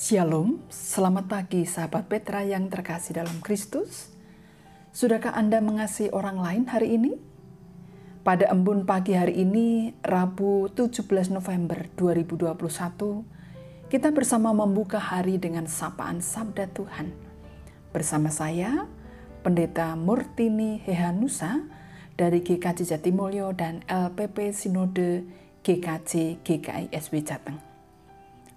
Shalom, 0.00 0.64
selamat 0.72 1.28
pagi 1.28 1.68
sahabat 1.68 2.08
Petra 2.08 2.40
yang 2.40 2.72
terkasih 2.72 3.20
dalam 3.20 3.36
Kristus. 3.44 4.08
Sudahkah 4.96 5.36
Anda 5.36 5.60
mengasihi 5.60 6.08
orang 6.08 6.40
lain 6.40 6.64
hari 6.72 6.96
ini? 6.96 7.20
Pada 8.24 8.48
embun 8.48 8.88
pagi 8.88 9.12
hari 9.12 9.44
ini, 9.44 9.92
Rabu 10.00 10.72
17 10.72 11.04
November 11.28 11.84
2021, 12.00 13.92
kita 13.92 14.08
bersama 14.08 14.56
membuka 14.56 14.96
hari 14.96 15.36
dengan 15.36 15.68
sapaan 15.68 16.24
Sabda 16.24 16.72
Tuhan. 16.72 17.12
Bersama 17.92 18.32
saya, 18.32 18.88
Pendeta 19.44 20.00
Murtini 20.00 20.80
Hehanusa 20.80 21.60
dari 22.16 22.40
GKJ 22.40 22.96
Jatimulyo 22.96 23.52
dan 23.52 23.84
LPP 23.84 24.56
Sinode 24.56 25.28
GKJ 25.60 26.40
GKI 26.40 26.88
SW 26.88 27.20
Jateng. 27.20 27.69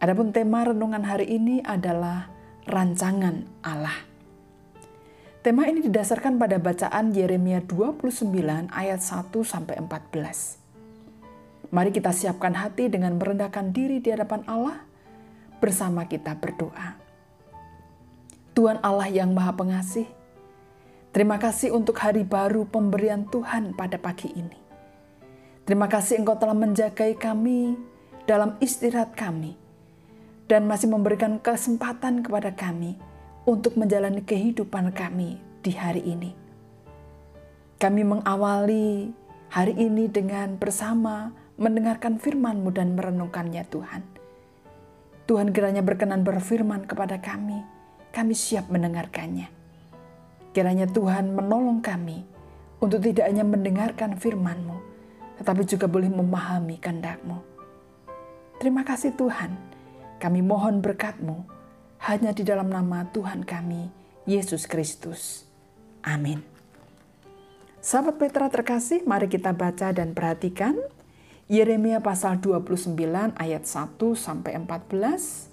Adapun 0.04 0.36
tema 0.36 0.68
renungan 0.68 1.00
hari 1.08 1.32
ini 1.32 1.64
adalah 1.64 2.28
rancangan 2.68 3.48
Allah. 3.64 4.04
Tema 5.40 5.64
ini 5.72 5.80
didasarkan 5.80 6.36
pada 6.36 6.60
bacaan 6.60 7.16
Yeremia 7.16 7.64
29 7.64 8.36
ayat 8.68 9.00
1 9.00 9.32
sampai 9.48 9.80
14. 9.80 11.72
Mari 11.72 11.96
kita 11.96 12.12
siapkan 12.12 12.52
hati 12.52 12.92
dengan 12.92 13.16
merendahkan 13.16 13.72
diri 13.72 14.04
di 14.04 14.12
hadapan 14.12 14.44
Allah 14.44 14.84
bersama 15.64 16.04
kita 16.04 16.36
berdoa. 16.36 17.00
Tuhan 18.60 18.84
Allah 18.84 19.08
yang 19.08 19.32
Maha 19.32 19.56
Pengasih, 19.56 20.12
terima 21.16 21.40
kasih 21.40 21.72
untuk 21.72 21.96
hari 22.04 22.28
baru 22.28 22.68
pemberian 22.68 23.24
Tuhan 23.32 23.72
pada 23.72 23.96
pagi 23.96 24.36
ini. 24.36 24.60
Terima 25.64 25.88
kasih 25.88 26.20
Engkau 26.20 26.36
telah 26.36 26.60
menjagai 26.60 27.16
kami 27.16 27.80
dalam 28.28 28.60
istirahat 28.60 29.16
kami 29.16 29.63
dan 30.48 30.68
masih 30.68 30.92
memberikan 30.92 31.40
kesempatan 31.40 32.24
kepada 32.24 32.52
kami 32.52 33.00
untuk 33.48 33.76
menjalani 33.80 34.24
kehidupan 34.24 34.92
kami 34.92 35.40
di 35.64 35.72
hari 35.76 36.04
ini. 36.04 36.32
Kami 37.80 38.02
mengawali 38.04 39.12
hari 39.52 39.76
ini 39.76 40.08
dengan 40.08 40.56
bersama 40.56 41.36
mendengarkan 41.60 42.20
firman-Mu 42.20 42.70
dan 42.72 42.96
merenungkannya 42.96 43.64
Tuhan. 43.68 44.04
Tuhan 45.24 45.56
kiranya 45.56 45.84
berkenan 45.84 46.28
berfirman 46.28 46.84
kepada 46.88 47.20
kami, 47.20 47.64
kami 48.12 48.36
siap 48.36 48.68
mendengarkannya. 48.68 49.48
Kiranya 50.52 50.88
Tuhan 50.92 51.32
menolong 51.34 51.80
kami 51.80 52.24
untuk 52.84 53.00
tidak 53.00 53.32
hanya 53.32 53.48
mendengarkan 53.48 54.20
firman-Mu, 54.20 54.78
tetapi 55.40 55.64
juga 55.64 55.88
boleh 55.88 56.12
memahami 56.12 56.76
kehendak-Mu. 56.80 57.40
Terima 58.60 58.84
kasih 58.88 59.16
Tuhan 59.16 59.73
kami 60.24 60.40
mohon 60.40 60.80
berkat-Mu 60.80 61.44
hanya 62.08 62.32
di 62.32 62.48
dalam 62.48 62.72
nama 62.72 63.12
Tuhan 63.12 63.44
kami, 63.44 63.92
Yesus 64.24 64.72
Kristus. 64.72 65.44
Amin. 66.00 66.40
Sahabat 67.84 68.16
Petra 68.16 68.48
terkasih, 68.48 69.04
mari 69.04 69.28
kita 69.28 69.52
baca 69.52 69.92
dan 69.92 70.16
perhatikan 70.16 70.80
Yeremia 71.52 72.00
pasal 72.00 72.40
29 72.40 72.96
ayat 73.36 73.64
1 73.68 74.00
sampai 74.16 74.56
14. 74.56 75.52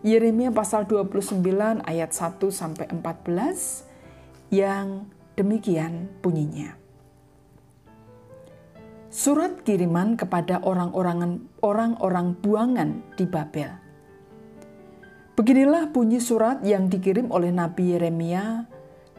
Yeremia 0.00 0.48
pasal 0.48 0.88
29 0.88 1.44
ayat 1.84 2.10
1 2.16 2.40
sampai 2.48 2.88
14 2.88 4.48
yang 4.48 5.04
demikian 5.36 6.08
bunyinya. 6.24 6.80
Surat 9.12 9.60
kiriman 9.60 10.16
kepada 10.16 10.64
orang-orang 10.64 11.44
orang-orang 11.60 12.32
buangan 12.40 12.90
di 13.20 13.28
Babel. 13.28 13.81
Beginilah 15.32 15.88
bunyi 15.88 16.20
surat 16.20 16.60
yang 16.60 16.92
dikirim 16.92 17.32
oleh 17.32 17.48
Nabi 17.48 17.96
Yeremia 17.96 18.68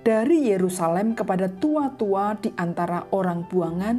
dari 0.06 0.46
Yerusalem 0.46 1.18
kepada 1.18 1.50
tua-tua 1.50 2.38
di 2.38 2.54
antara 2.54 3.10
orang 3.10 3.50
buangan, 3.50 3.98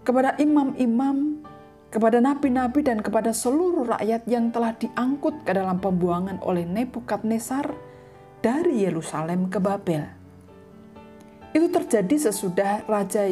kepada 0.00 0.32
imam-imam, 0.40 1.44
kepada 1.92 2.24
nabi-nabi 2.24 2.80
dan 2.82 3.04
kepada 3.04 3.36
seluruh 3.36 3.84
rakyat 3.84 4.24
yang 4.24 4.48
telah 4.48 4.72
diangkut 4.80 5.44
ke 5.44 5.52
dalam 5.52 5.76
pembuangan 5.76 6.40
oleh 6.40 6.64
Nebukadnezar 6.64 7.68
dari 8.40 8.88
Yerusalem 8.88 9.52
ke 9.52 9.60
Babel. 9.60 10.08
Itu 11.52 11.68
terjadi 11.68 12.32
sesudah 12.32 12.88
Raja 12.88 13.28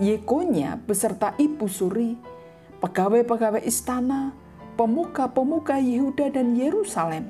Yekonya 0.00 0.80
beserta 0.88 1.36
Ibu 1.36 1.68
Suri, 1.68 2.16
pegawai-pegawai 2.80 3.60
istana, 3.60 4.32
pemuka-pemuka 4.80 5.76
Yehuda 5.76 6.32
dan 6.32 6.56
Yerusalem, 6.56 7.28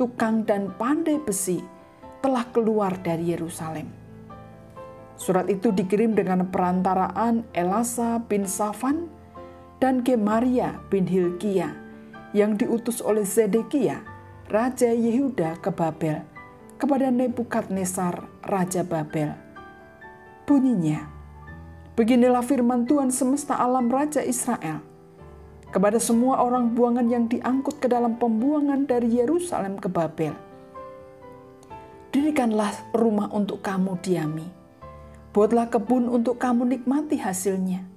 tukang 0.00 0.48
dan 0.48 0.72
pandai 0.80 1.20
besi 1.20 1.60
telah 2.24 2.48
keluar 2.48 2.96
dari 2.96 3.36
Yerusalem. 3.36 3.92
Surat 5.20 5.52
itu 5.52 5.68
dikirim 5.68 6.16
dengan 6.16 6.48
perantaraan 6.48 7.44
Elasa 7.52 8.24
bin 8.24 8.48
Safan 8.48 9.04
dan 9.84 10.00
Gemaria 10.00 10.80
bin 10.88 11.04
Hilkia 11.04 11.76
yang 12.32 12.56
diutus 12.56 13.04
oleh 13.04 13.28
Zedekia, 13.28 14.00
Raja 14.48 14.96
Yehuda 14.96 15.60
ke 15.60 15.68
Babel, 15.68 16.24
kepada 16.80 17.12
Nebukadnezar, 17.12 18.24
Raja 18.48 18.80
Babel. 18.80 19.36
Bunyinya, 20.48 21.04
Beginilah 21.92 22.40
firman 22.40 22.88
Tuhan 22.88 23.12
semesta 23.12 23.60
alam 23.60 23.92
Raja 23.92 24.24
Israel– 24.24 24.80
kepada 25.72 25.96
semua 25.96 26.44
orang 26.44 26.76
buangan 26.76 27.08
yang 27.08 27.24
diangkut 27.32 27.80
ke 27.80 27.88
dalam 27.88 28.20
pembuangan 28.20 28.84
dari 28.84 29.08
Yerusalem 29.08 29.80
ke 29.80 29.88
Babel. 29.88 30.36
Dirikanlah 32.12 32.92
rumah 32.92 33.32
untuk 33.32 33.64
kamu 33.64 33.96
diami. 34.04 34.44
Buatlah 35.32 35.72
kebun 35.72 36.12
untuk 36.12 36.36
kamu 36.36 36.76
nikmati 36.76 37.16
hasilnya. 37.16 37.88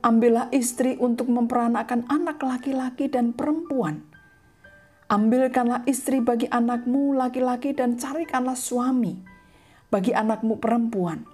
Ambillah 0.00 0.48
istri 0.48 0.96
untuk 0.96 1.28
memperanakan 1.28 2.08
anak 2.08 2.40
laki-laki 2.40 3.12
dan 3.12 3.36
perempuan. 3.36 4.00
Ambilkanlah 5.12 5.84
istri 5.84 6.24
bagi 6.24 6.48
anakmu 6.48 7.12
laki-laki 7.12 7.76
dan 7.76 8.00
carikanlah 8.00 8.56
suami 8.56 9.20
bagi 9.92 10.16
anakmu 10.16 10.56
perempuan, 10.56 11.28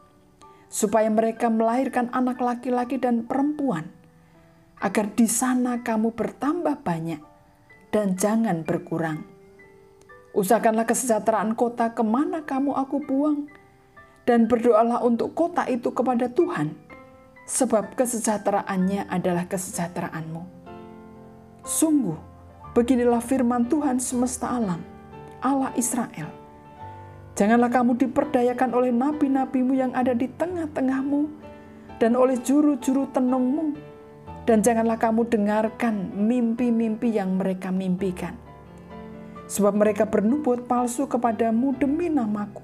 supaya 0.67 1.07
mereka 1.07 1.47
melahirkan 1.47 2.11
anak 2.11 2.43
laki-laki 2.43 2.99
dan 2.99 3.23
perempuan 3.23 4.00
agar 4.81 5.13
di 5.13 5.29
sana 5.29 5.85
kamu 5.85 6.17
bertambah 6.17 6.81
banyak 6.81 7.21
dan 7.93 8.17
jangan 8.17 8.65
berkurang. 8.65 9.29
Usahakanlah 10.31 10.87
kesejahteraan 10.87 11.59
kota 11.59 11.91
ke 11.93 12.07
mana 12.07 12.47
kamu 12.47 12.73
aku 12.73 13.03
buang, 13.03 13.51
dan 14.25 14.47
berdoalah 14.47 15.03
untuk 15.03 15.35
kota 15.35 15.67
itu 15.67 15.91
kepada 15.91 16.31
Tuhan, 16.31 16.79
sebab 17.51 17.99
kesejahteraannya 17.99 19.11
adalah 19.11 19.51
kesejahteraanmu. 19.51 20.43
Sungguh, 21.67 22.15
beginilah 22.79 23.19
firman 23.19 23.67
Tuhan 23.67 23.99
semesta 23.99 24.55
alam, 24.55 24.87
Allah 25.43 25.75
Israel. 25.75 26.31
Janganlah 27.35 27.75
kamu 27.75 27.99
diperdayakan 27.99 28.71
oleh 28.71 28.95
nabi-nabimu 28.95 29.75
yang 29.75 29.91
ada 29.99 30.15
di 30.15 30.31
tengah-tengahmu, 30.31 31.27
dan 31.99 32.15
oleh 32.15 32.39
juru-juru 32.39 33.11
tenungmu, 33.11 33.75
dan 34.51 34.67
janganlah 34.67 34.99
kamu 34.99 35.31
dengarkan 35.31 36.11
mimpi-mimpi 36.11 37.15
yang 37.15 37.39
mereka 37.39 37.71
mimpikan. 37.71 38.35
Sebab 39.47 39.79
mereka 39.79 40.11
bernubuat 40.11 40.67
palsu 40.67 41.07
kepadamu 41.07 41.71
demi 41.79 42.11
namaku. 42.11 42.59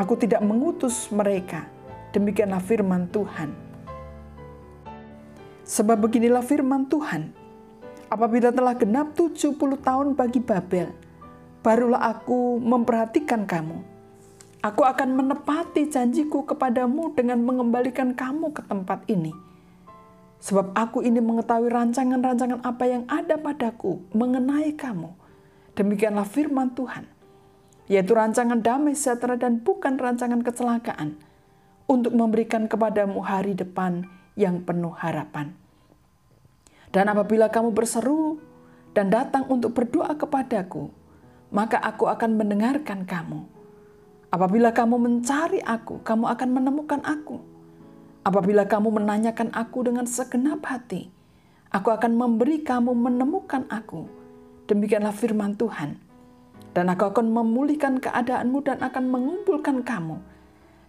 Aku 0.00 0.16
tidak 0.16 0.40
mengutus 0.40 1.12
mereka. 1.12 1.68
Demikianlah 2.16 2.64
firman 2.64 3.04
Tuhan. 3.12 3.52
Sebab 5.68 6.08
beginilah 6.08 6.40
firman 6.40 6.88
Tuhan. 6.88 7.36
Apabila 8.08 8.48
telah 8.48 8.72
genap 8.72 9.12
70 9.12 9.60
tahun 9.60 10.16
bagi 10.16 10.40
Babel, 10.40 10.88
barulah 11.60 12.16
aku 12.16 12.56
memperhatikan 12.64 13.44
kamu. 13.44 13.76
Aku 14.64 14.88
akan 14.88 15.20
menepati 15.20 15.92
janjiku 15.92 16.48
kepadamu 16.48 17.12
dengan 17.12 17.44
mengembalikan 17.44 18.16
kamu 18.16 18.56
ke 18.56 18.64
tempat 18.64 19.04
ini 19.12 19.47
Sebab 20.38 20.70
aku 20.78 21.02
ini 21.02 21.18
mengetahui 21.18 21.66
rancangan-rancangan 21.66 22.62
apa 22.62 22.84
yang 22.86 23.02
ada 23.10 23.34
padaku 23.34 23.98
mengenai 24.14 24.70
kamu. 24.78 25.10
Demikianlah 25.74 26.26
firman 26.26 26.70
Tuhan. 26.78 27.10
Yaitu 27.90 28.14
rancangan 28.14 28.62
damai 28.62 28.94
sejahtera 28.94 29.34
dan 29.34 29.58
bukan 29.66 29.98
rancangan 29.98 30.38
kecelakaan. 30.46 31.18
Untuk 31.88 32.12
memberikan 32.12 32.68
kepadamu 32.68 33.18
hari 33.24 33.56
depan 33.56 34.04
yang 34.36 34.60
penuh 34.62 34.92
harapan. 34.92 35.56
Dan 36.92 37.08
apabila 37.08 37.48
kamu 37.48 37.72
berseru 37.72 38.38
dan 38.92 39.08
datang 39.08 39.48
untuk 39.48 39.72
berdoa 39.72 40.12
kepadaku, 40.14 40.92
maka 41.48 41.80
aku 41.80 42.04
akan 42.06 42.36
mendengarkan 42.36 43.08
kamu. 43.08 43.48
Apabila 44.28 44.76
kamu 44.76 45.00
mencari 45.00 45.64
aku, 45.64 46.04
kamu 46.04 46.28
akan 46.28 46.48
menemukan 46.52 47.00
aku 47.08 47.57
Apabila 48.28 48.68
kamu 48.68 48.92
menanyakan 49.00 49.56
aku 49.56 49.88
dengan 49.88 50.04
segenap 50.04 50.60
hati, 50.68 51.08
aku 51.72 51.88
akan 51.88 52.12
memberi 52.12 52.60
kamu 52.60 52.92
menemukan 52.92 53.64
aku 53.72 54.18
Demikianlah 54.68 55.16
firman 55.16 55.56
Tuhan. 55.56 55.96
Dan 56.76 56.92
aku 56.92 57.08
akan 57.08 57.32
memulihkan 57.32 57.98
keadaanmu 58.04 58.60
dan 58.60 58.84
akan 58.84 59.04
mengumpulkan 59.08 59.80
kamu 59.80 60.20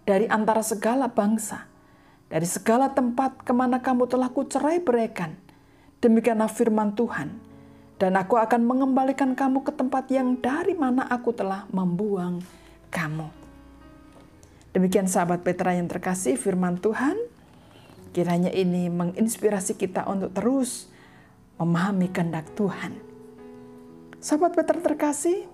dari 0.03 0.27
antara 0.27 0.59
segala 0.59 1.07
bangsa, 1.07 1.65
dari 2.27 2.43
segala 2.43 2.91
tempat 2.91 3.39
ke 3.41 3.55
mana 3.55 3.79
kamu 3.79 4.05
telah 4.11 4.27
kucerai 4.27 4.83
beraikan. 4.83 5.39
Demikianlah 6.03 6.51
firman 6.51 6.91
Tuhan. 6.93 7.39
Dan 7.99 8.19
aku 8.19 8.35
akan 8.35 8.67
mengembalikan 8.67 9.31
kamu 9.31 9.63
ke 9.63 9.71
tempat 9.75 10.11
yang 10.11 10.35
dari 10.39 10.75
mana 10.75 11.07
aku 11.07 11.31
telah 11.31 11.67
membuang 11.71 12.43
kamu. 12.91 13.27
Demikian 14.75 15.07
sahabat 15.07 15.43
Petra 15.43 15.75
yang 15.75 15.87
terkasih 15.87 16.35
firman 16.35 16.79
Tuhan. 16.79 17.15
Kiranya 18.11 18.49
ini 18.49 18.89
menginspirasi 18.89 19.77
kita 19.77 20.05
untuk 20.09 20.33
terus 20.33 20.89
memahami 21.61 22.09
kehendak 22.09 22.49
Tuhan 22.57 23.09
Sahabat 24.19 24.51
Peter 24.51 24.75
terkasih, 24.83 25.47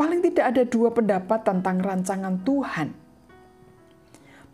paling 0.00 0.24
tidak 0.24 0.48
ada 0.48 0.64
dua 0.64 0.88
pendapat 0.96 1.44
tentang 1.44 1.76
rancangan 1.76 2.40
Tuhan. 2.40 2.96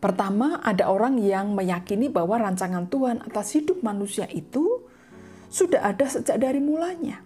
Pertama, 0.03 0.59
ada 0.59 0.91
orang 0.91 1.23
yang 1.23 1.55
meyakini 1.55 2.11
bahwa 2.11 2.35
rancangan 2.35 2.91
Tuhan 2.91 3.23
atas 3.23 3.55
hidup 3.55 3.79
manusia 3.87 4.27
itu 4.27 4.83
sudah 5.55 5.87
ada 5.87 6.03
sejak 6.11 6.35
dari 6.35 6.59
mulanya. 6.59 7.23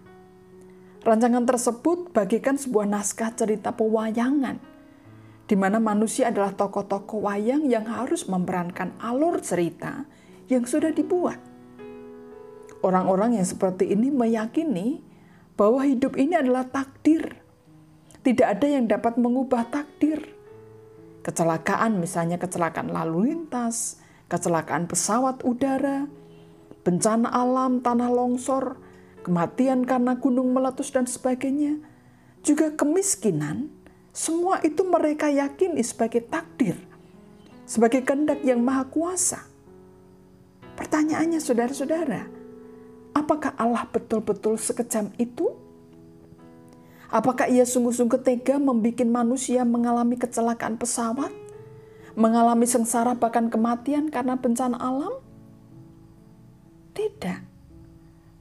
Rancangan 1.01 1.49
tersebut 1.49 2.13
bagikan 2.13 2.61
sebuah 2.61 2.85
naskah 2.85 3.33
cerita 3.33 3.73
pewayangan, 3.73 4.61
di 5.49 5.57
mana 5.57 5.81
manusia 5.81 6.29
adalah 6.29 6.53
tokoh-tokoh 6.53 7.25
wayang 7.25 7.65
yang 7.73 7.89
harus 7.89 8.29
memerankan 8.29 8.93
alur 9.01 9.41
cerita 9.41 10.05
yang 10.53 10.69
sudah 10.69 10.93
dibuat. 10.93 11.41
Orang-orang 12.85 13.41
yang 13.41 13.49
seperti 13.49 13.91
ini 13.91 14.13
meyakini 14.13 15.01
bahwa 15.57 15.83
hidup 15.83 16.15
ini 16.21 16.37
adalah 16.37 16.69
takdir. 16.69 17.41
Tidak 18.23 18.45
ada 18.45 18.67
yang 18.69 18.85
dapat 18.87 19.17
mengubah 19.17 19.67
takdir. 19.73 20.21
Kecelakaan 21.25 21.97
misalnya 21.97 22.37
kecelakaan 22.37 22.93
lalu 22.93 23.33
lintas, 23.33 23.99
kecelakaan 24.29 24.85
pesawat 24.85 25.43
udara, 25.49 26.07
bencana 26.85 27.33
alam, 27.33 27.81
tanah 27.81 28.13
longsor, 28.13 28.77
kematian 29.25 29.89
karena 29.89 30.21
gunung 30.21 30.53
meletus 30.53 30.93
dan 30.93 31.09
sebagainya, 31.09 31.81
juga 32.45 32.73
kemiskinan, 32.73 33.73
semua 34.19 34.59
itu 34.67 34.83
mereka 34.83 35.31
yakini 35.31 35.79
sebagai 35.87 36.27
takdir, 36.27 36.75
sebagai 37.63 38.03
kehendak 38.03 38.43
yang 38.43 38.59
maha 38.59 38.83
kuasa. 38.91 39.47
Pertanyaannya 40.75 41.39
saudara-saudara, 41.39 42.39
Apakah 43.19 43.51
Allah 43.59 43.83
betul-betul 43.91 44.55
sekejam 44.63 45.11
itu? 45.19 45.51
Apakah 47.11 47.51
ia 47.51 47.67
sungguh-sungguh 47.67 48.23
tega 48.23 48.63
membuat 48.63 49.03
manusia 49.11 49.67
mengalami 49.67 50.15
kecelakaan 50.15 50.79
pesawat? 50.79 51.35
Mengalami 52.15 52.63
sengsara 52.71 53.19
bahkan 53.19 53.51
kematian 53.51 54.15
karena 54.15 54.39
bencana 54.39 54.79
alam? 54.79 55.19
Tidak. 56.95 57.43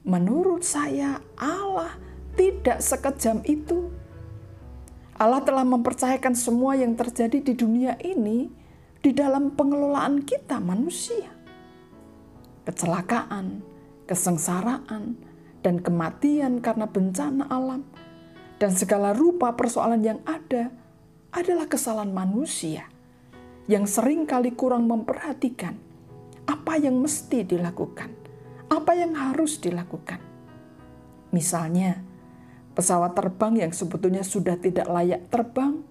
Menurut 0.06 0.62
saya 0.62 1.18
Allah 1.34 1.98
tidak 2.38 2.78
sekejam 2.78 3.42
itu. 3.50 3.90
Allah 5.18 5.42
telah 5.42 5.66
mempercayakan 5.66 6.38
semua 6.38 6.78
yang 6.78 6.94
terjadi 6.94 7.42
di 7.42 7.58
dunia 7.58 7.98
ini 8.06 8.46
di 9.02 9.10
dalam 9.10 9.50
pengelolaan 9.50 10.22
kita 10.22 10.62
manusia. 10.62 11.34
Kecelakaan, 12.62 13.58
kesengsaraan, 14.06 15.18
dan 15.58 15.82
kematian 15.82 16.62
karena 16.62 16.86
bencana 16.86 17.50
alam, 17.50 17.82
dan 18.62 18.70
segala 18.70 19.10
rupa 19.10 19.58
persoalan 19.58 20.06
yang 20.06 20.20
ada 20.22 20.70
adalah 21.34 21.66
kesalahan 21.66 22.14
manusia 22.14 22.86
yang 23.66 23.84
sering 23.90 24.24
kali 24.24 24.54
kurang 24.54 24.86
memperhatikan 24.86 25.76
apa 26.48 26.80
yang 26.80 26.96
mesti 26.96 27.44
dilakukan, 27.44 28.08
apa 28.72 28.92
yang 28.96 29.12
harus 29.12 29.60
dilakukan. 29.60 30.22
Misalnya, 31.34 32.00
pesawat 32.78 33.18
terbang 33.18 33.66
yang 33.66 33.72
sebetulnya 33.74 34.22
sudah 34.22 34.54
tidak 34.54 34.86
layak 34.86 35.26
terbang, 35.34 35.82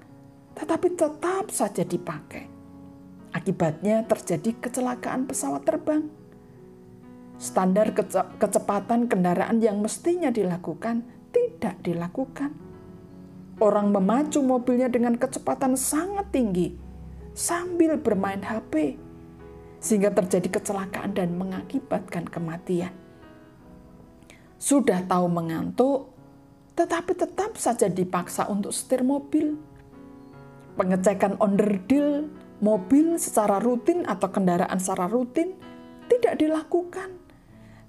tetapi 0.55 0.95
tetap 0.95 1.51
saja 1.51 1.83
dipakai. 1.83 2.47
Akibatnya 3.35 4.07
terjadi 4.07 4.55
kecelakaan 4.63 5.27
pesawat 5.27 5.67
terbang 5.67 6.07
standar 7.37 7.93
kecepatan 8.41 9.05
kendaraan 9.05 9.61
yang 9.61 9.77
mestinya 9.79 10.33
dilakukan 10.33 11.05
tidak 11.29 11.77
dilakukan. 11.85 12.51
Orang 13.57 13.89
memacu 13.93 14.41
mobilnya 14.41 14.89
dengan 14.89 15.17
kecepatan 15.17 15.77
sangat 15.77 16.29
tinggi 16.29 16.77
sambil 17.33 17.97
bermain 17.97 18.41
HP, 18.41 18.97
sehingga 19.81 20.13
terjadi 20.13 20.61
kecelakaan 20.61 21.13
dan 21.13 21.33
mengakibatkan 21.37 22.25
kematian. 22.25 22.93
Sudah 24.57 25.05
tahu 25.05 25.29
mengantuk, 25.29 26.16
tetapi 26.77 27.17
tetap 27.17 27.57
saja 27.57 27.89
dipaksa 27.89 28.45
untuk 28.45 28.69
setir 28.69 29.01
mobil. 29.01 29.57
Pengecekan 30.77 31.41
onderdil 31.41 32.29
mobil 32.61 33.17
secara 33.17 33.57
rutin 33.57 34.05
atau 34.05 34.29
kendaraan 34.29 34.77
secara 34.77 35.09
rutin 35.09 35.57
tidak 36.05 36.37
dilakukan 36.37 37.17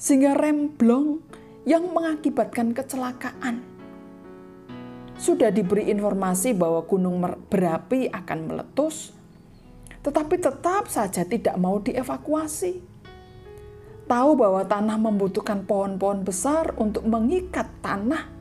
sehingga 0.00 0.32
remblong 0.32 1.20
yang 1.68 1.92
mengakibatkan 1.92 2.72
kecelakaan. 2.72 3.60
Sudah 5.18 5.50
diberi 5.50 5.90
informasi 5.90 6.54
bahwa 6.54 6.80
gunung 6.86 7.20
berapi 7.50 8.06
akan 8.08 8.38
meletus, 8.46 9.12
tetapi 10.00 10.38
tetap 10.38 10.86
saja 10.86 11.26
tidak 11.26 11.58
mau 11.58 11.82
dievakuasi. 11.82 12.80
Tahu 14.08 14.30
bahwa 14.38 14.64
tanah 14.64 14.96
membutuhkan 14.96 15.68
pohon-pohon 15.68 16.24
besar 16.24 16.72
untuk 16.80 17.04
mengikat 17.04 17.68
tanah, 17.84 18.37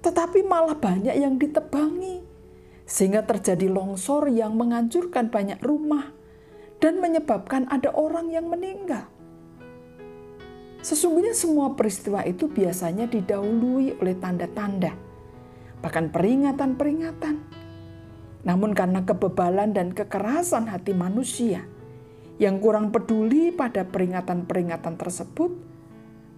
tetapi 0.00 0.40
malah 0.44 0.76
banyak 0.76 1.12
yang 1.12 1.36
ditebangi, 1.36 2.24
sehingga 2.88 3.22
terjadi 3.22 3.68
longsor 3.68 4.32
yang 4.32 4.56
menghancurkan 4.56 5.28
banyak 5.28 5.60
rumah 5.60 6.10
dan 6.80 6.98
menyebabkan 6.98 7.68
ada 7.68 7.92
orang 7.92 8.32
yang 8.32 8.48
meninggal. 8.48 9.06
Sesungguhnya 10.80 11.36
semua 11.36 11.76
peristiwa 11.76 12.24
itu 12.24 12.48
biasanya 12.48 13.04
didahului 13.04 14.00
oleh 14.00 14.16
tanda-tanda, 14.16 14.96
bahkan 15.84 16.08
peringatan-peringatan. 16.08 17.36
Namun 18.40 18.72
karena 18.72 19.04
kebebalan 19.04 19.76
dan 19.76 19.92
kekerasan 19.92 20.72
hati 20.72 20.96
manusia 20.96 21.68
yang 22.40 22.56
kurang 22.56 22.88
peduli 22.88 23.52
pada 23.52 23.84
peringatan-peringatan 23.84 24.96
tersebut, 24.96 25.52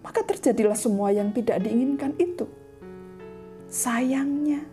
maka 0.03 0.27
terjadilah 0.27 0.75
semua 0.75 1.15
yang 1.15 1.31
tidak 1.31 1.63
diinginkan 1.63 2.19
itu. 2.19 2.51
Sayangnya, 3.73 4.69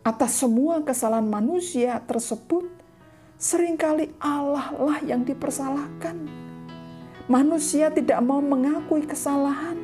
atas 0.00 0.40
semua 0.40 0.80
kesalahan 0.80 1.28
manusia 1.28 2.00
tersebut, 2.08 2.72
sering 3.36 3.76
kali 3.76 4.16
Allah 4.16 4.72
lah 4.72 5.04
yang 5.04 5.28
dipersalahkan 5.28 6.44
Manusia 7.24 7.88
tidak 7.88 8.20
mau 8.20 8.44
mengakui 8.44 9.08
kesalahan. 9.08 9.80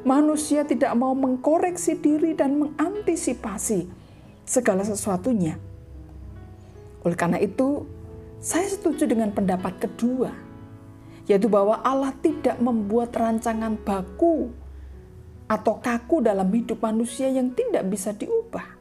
Manusia 0.00 0.64
tidak 0.64 0.96
mau 0.96 1.12
mengkoreksi 1.12 1.92
diri 1.92 2.32
dan 2.32 2.56
mengantisipasi 2.56 3.84
segala 4.48 4.80
sesuatunya. 4.80 5.60
Oleh 7.04 7.16
karena 7.20 7.36
itu, 7.36 7.84
saya 8.40 8.64
setuju 8.64 9.04
dengan 9.04 9.28
pendapat 9.28 9.76
kedua, 9.76 10.32
yaitu 11.28 11.52
bahwa 11.52 11.76
Allah 11.84 12.16
tidak 12.24 12.56
membuat 12.64 13.12
rancangan 13.12 13.76
baku 13.76 14.48
atau 15.50 15.82
kaku 15.82 16.22
dalam 16.22 16.46
hidup 16.54 16.78
manusia 16.78 17.26
yang 17.26 17.50
tidak 17.50 17.90
bisa 17.90 18.14
diubah. 18.14 18.78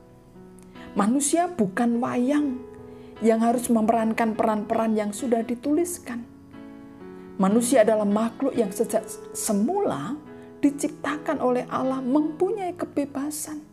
Manusia 0.94 1.50
bukan 1.50 1.98
wayang 1.98 2.62
yang 3.26 3.42
harus 3.42 3.66
memerankan 3.74 4.38
peran-peran 4.38 4.94
yang 4.94 5.10
sudah 5.10 5.42
dituliskan 5.42 6.30
Manusia 7.40 7.88
adalah 7.88 8.04
makhluk 8.04 8.52
yang 8.52 8.68
sejak 8.68 9.08
semula 9.32 10.20
diciptakan 10.60 11.40
oleh 11.40 11.64
Allah 11.72 12.04
mempunyai 12.04 12.76
kebebasan. 12.76 13.64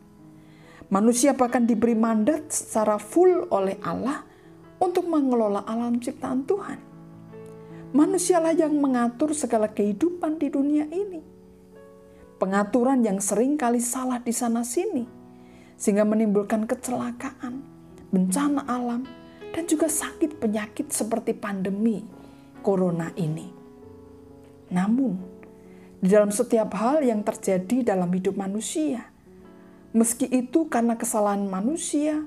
Manusia 0.87 1.35
bahkan 1.35 1.67
diberi 1.67 1.99
mandat 1.99 2.47
secara 2.47 2.95
full 2.95 3.51
oleh 3.51 3.75
Allah 3.83 4.23
untuk 4.79 5.11
mengelola 5.11 5.67
alam 5.67 5.99
ciptaan 5.99 6.47
Tuhan. 6.47 6.79
Manusialah 7.91 8.55
yang 8.55 8.71
mengatur 8.79 9.35
segala 9.35 9.67
kehidupan 9.67 10.39
di 10.39 10.47
dunia 10.47 10.87
ini. 10.87 11.36
Pengaturan 12.37 13.01
yang 13.01 13.17
sering 13.17 13.57
kali 13.57 13.81
salah 13.81 14.21
di 14.21 14.29
sana-sini, 14.29 15.09
sehingga 15.81 16.05
menimbulkan 16.05 16.69
kecelakaan, 16.69 17.65
bencana 18.13 18.61
alam, 18.69 19.09
dan 19.57 19.65
juga 19.65 19.89
sakit 19.89 20.37
penyakit 20.37 20.93
seperti 20.93 21.33
pandemi 21.33 22.05
corona 22.61 23.09
ini. 23.17 23.49
Namun, 24.69 25.17
di 25.97 26.13
dalam 26.13 26.29
setiap 26.29 26.77
hal 26.77 27.01
yang 27.01 27.25
terjadi 27.25 27.97
dalam 27.97 28.13
hidup 28.13 28.37
manusia. 28.37 29.09
Meski 29.97 30.29
itu 30.29 30.69
karena 30.69 31.01
kesalahan 31.01 31.49
manusia, 31.49 32.21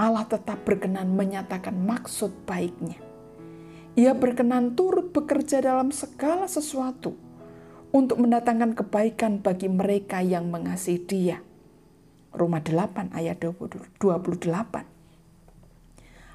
Allah 0.00 0.24
tetap 0.24 0.64
berkenan 0.64 1.12
menyatakan 1.12 1.76
maksud 1.76 2.32
baiknya. 2.48 2.96
Ia 4.00 4.16
berkenan 4.16 4.72
turut 4.72 5.12
bekerja 5.12 5.60
dalam 5.60 5.92
segala 5.92 6.48
sesuatu 6.48 7.14
untuk 7.94 8.18
mendatangkan 8.18 8.74
kebaikan 8.74 9.38
bagi 9.38 9.70
mereka 9.70 10.18
yang 10.18 10.50
mengasihi 10.50 10.98
Dia. 11.06 11.38
Roma 12.34 12.58
8 12.58 13.14
ayat 13.14 13.38
28. 13.38 14.02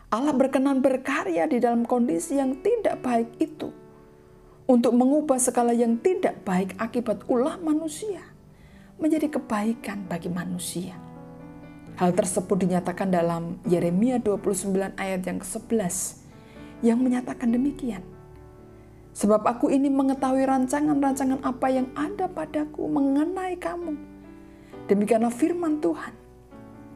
Allah 0.10 0.34
berkenan 0.34 0.80
berkarya 0.80 1.52
di 1.52 1.60
dalam 1.60 1.84
kondisi 1.84 2.40
yang 2.40 2.64
tidak 2.64 3.04
baik 3.04 3.36
itu 3.44 3.76
untuk 4.72 4.96
mengubah 4.96 5.36
segala 5.36 5.76
yang 5.76 6.00
tidak 6.00 6.48
baik 6.48 6.80
akibat 6.80 7.28
ulah 7.28 7.60
manusia 7.60 8.24
menjadi 8.96 9.28
kebaikan 9.28 10.08
bagi 10.08 10.32
manusia. 10.32 10.96
Hal 12.00 12.16
tersebut 12.16 12.64
dinyatakan 12.64 13.12
dalam 13.12 13.60
Yeremia 13.68 14.24
29 14.24 14.96
ayat 14.96 15.22
yang 15.28 15.44
ke-11 15.44 16.24
yang 16.80 17.04
menyatakan 17.04 17.52
demikian. 17.52 18.19
Sebab 19.14 19.42
aku 19.44 19.74
ini 19.74 19.90
mengetahui 19.90 20.46
rancangan-rancangan 20.46 21.42
apa 21.42 21.68
yang 21.68 21.90
ada 21.98 22.30
padaku 22.30 22.86
mengenai 22.88 23.58
kamu. 23.58 23.98
Demikianlah 24.86 25.34
firman 25.34 25.82
Tuhan, 25.82 26.14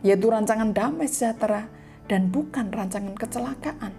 yaitu 0.05 0.29
rancangan 0.29 0.71
damai 0.73 1.09
sejahtera 1.09 1.67
dan 2.07 2.29
bukan 2.29 2.69
rancangan 2.69 3.13
kecelakaan, 3.17 3.93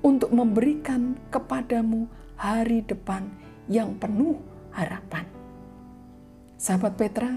untuk 0.00 0.32
memberikan 0.32 1.16
kepadamu 1.28 2.08
hari 2.36 2.80
depan 2.84 3.28
yang 3.68 3.96
penuh 4.00 4.40
harapan. 4.72 5.28
Sahabat 6.60 6.96
Petra, 6.96 7.32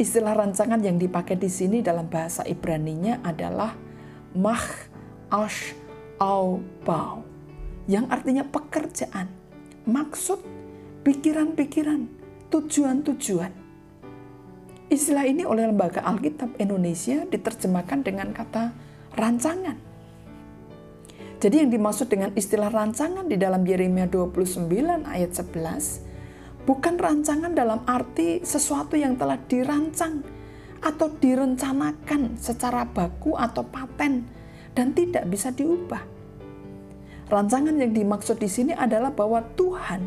istilah 0.00 0.32
rancangan 0.32 0.80
yang 0.80 0.96
dipakai 0.96 1.36
di 1.36 1.48
sini 1.52 1.84
dalam 1.84 2.08
bahasa 2.08 2.44
Ibrani-nya 2.44 3.20
adalah 3.20 3.76
mah 4.32 4.64
ash 5.32 5.76
au 6.20 6.60
bau 6.84 7.29
yang 7.90 8.06
artinya 8.06 8.46
pekerjaan, 8.46 9.26
maksud, 9.82 10.38
pikiran-pikiran, 11.02 12.06
tujuan-tujuan. 12.54 13.50
Istilah 14.86 15.26
ini 15.26 15.42
oleh 15.42 15.66
Lembaga 15.66 16.06
Alkitab 16.06 16.54
Indonesia 16.62 17.26
diterjemahkan 17.26 18.06
dengan 18.06 18.30
kata 18.30 18.70
rancangan. 19.18 19.74
Jadi 21.42 21.66
yang 21.66 21.70
dimaksud 21.74 22.06
dengan 22.06 22.30
istilah 22.38 22.70
rancangan 22.70 23.26
di 23.26 23.34
dalam 23.34 23.66
Yeremia 23.66 24.06
29 24.06 24.70
ayat 25.08 25.32
11 25.34 26.68
bukan 26.68 26.94
rancangan 27.00 27.56
dalam 27.56 27.80
arti 27.88 28.44
sesuatu 28.44 28.94
yang 28.94 29.16
telah 29.16 29.40
dirancang 29.48 30.20
atau 30.84 31.08
direncanakan 31.08 32.36
secara 32.36 32.84
baku 32.84 33.40
atau 33.40 33.64
paten 33.64 34.28
dan 34.76 34.92
tidak 34.92 35.32
bisa 35.32 35.48
diubah 35.48 36.19
Rancangan 37.30 37.78
yang 37.78 37.94
dimaksud 37.94 38.42
di 38.42 38.50
sini 38.50 38.74
adalah 38.74 39.14
bahwa 39.14 39.38
Tuhan 39.54 40.02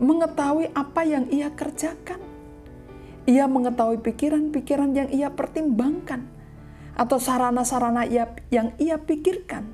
mengetahui 0.00 0.72
apa 0.72 1.04
yang 1.04 1.28
ia 1.28 1.52
kerjakan. 1.52 2.16
Ia 3.28 3.44
mengetahui 3.44 4.00
pikiran-pikiran 4.00 4.96
yang 4.96 5.08
ia 5.12 5.28
pertimbangkan 5.28 6.24
atau 6.96 7.20
sarana-sarana 7.20 8.08
yang 8.48 8.72
ia 8.80 8.96
pikirkan 8.96 9.68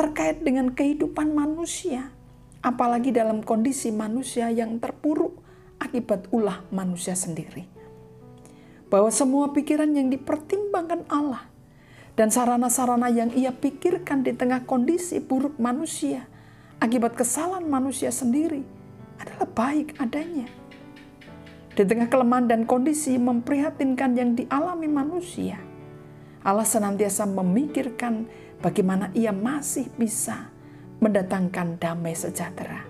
terkait 0.00 0.40
dengan 0.40 0.72
kehidupan 0.72 1.36
manusia, 1.36 2.08
apalagi 2.64 3.12
dalam 3.12 3.44
kondisi 3.44 3.92
manusia 3.92 4.48
yang 4.48 4.80
terpuruk 4.80 5.36
akibat 5.76 6.24
ulah 6.32 6.64
manusia 6.72 7.12
sendiri. 7.12 7.68
Bahwa 8.88 9.12
semua 9.12 9.52
pikiran 9.52 9.92
yang 9.92 10.08
dipertimbangkan 10.08 11.04
Allah 11.12 11.52
dan 12.14 12.30
sarana-sarana 12.30 13.10
yang 13.10 13.34
ia 13.34 13.50
pikirkan 13.50 14.22
di 14.22 14.34
tengah 14.34 14.62
kondisi 14.62 15.18
buruk 15.18 15.58
manusia 15.58 16.30
akibat 16.78 17.18
kesalahan 17.18 17.66
manusia 17.66 18.12
sendiri 18.14 18.62
adalah 19.18 19.48
baik 19.50 19.98
adanya. 19.98 20.46
Di 21.74 21.82
tengah 21.82 22.06
kelemahan 22.06 22.46
dan 22.46 22.60
kondisi 22.70 23.18
memprihatinkan 23.18 24.14
yang 24.14 24.38
dialami 24.38 24.86
manusia, 24.86 25.58
Allah 26.46 26.62
senantiasa 26.62 27.26
memikirkan 27.26 28.30
bagaimana 28.62 29.10
ia 29.10 29.34
masih 29.34 29.90
bisa 29.98 30.54
mendatangkan 31.02 31.82
damai 31.82 32.14
sejahtera. 32.14 32.86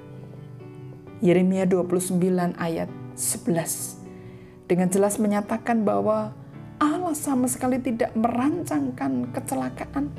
Yeremia 1.25 1.65
29 1.65 2.21
ayat 2.61 2.93
11 3.17 4.69
dengan 4.69 4.93
jelas 4.93 5.17
menyatakan 5.17 5.81
bahwa 5.81 6.37
Allah 6.85 7.17
sama 7.17 7.49
sekali 7.49 7.81
tidak 7.81 8.13
merancangkan 8.13 9.33
kecelakaan. 9.33 10.13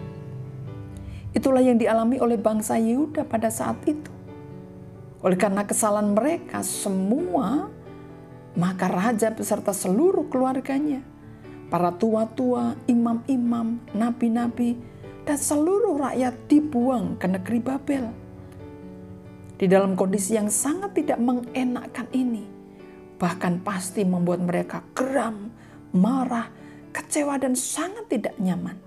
Itulah 1.36 1.62
yang 1.62 1.78
dialami 1.78 2.18
oleh 2.18 2.40
bangsa 2.40 2.80
Yehuda 2.80 3.28
pada 3.28 3.52
saat 3.52 3.78
itu. 3.86 4.10
Oleh 5.22 5.38
karena 5.38 5.68
kesalahan 5.68 6.16
mereka 6.16 6.64
semua, 6.64 7.70
maka 8.56 8.88
raja 8.88 9.30
beserta 9.36 9.76
seluruh 9.76 10.32
keluarganya, 10.32 11.04
para 11.68 11.92
tua-tua, 11.92 12.80
imam-imam, 12.88 13.84
nabi-nabi, 13.92 14.80
dan 15.28 15.36
seluruh 15.36 15.98
rakyat 16.00 16.34
dibuang 16.48 17.20
ke 17.20 17.28
negeri 17.28 17.60
Babel. 17.60 18.06
Di 19.56 19.66
dalam 19.68 19.96
kondisi 20.00 20.40
yang 20.40 20.48
sangat 20.48 20.96
tidak 21.04 21.20
mengenakkan 21.20 22.08
ini, 22.16 22.48
bahkan 23.20 23.60
pasti 23.60 24.08
membuat 24.08 24.40
mereka 24.44 24.84
geram, 24.96 25.52
marah, 25.96 26.52
kecewa, 26.92 27.40
dan 27.40 27.56
sangat 27.56 28.12
tidak 28.12 28.36
nyaman. 28.38 28.78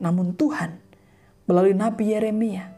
Namun 0.00 0.34
Tuhan 0.34 0.80
melalui 1.44 1.76
Nabi 1.76 2.16
Yeremia 2.16 2.72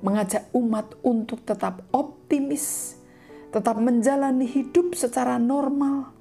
mengajak 0.00 0.48
umat 0.52 0.96
untuk 1.04 1.44
tetap 1.44 1.84
optimis, 1.92 2.96
tetap 3.52 3.80
menjalani 3.80 4.44
hidup 4.44 4.92
secara 4.92 5.40
normal, 5.40 6.12